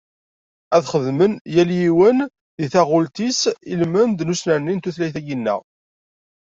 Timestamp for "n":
4.23-4.33, 4.73-4.79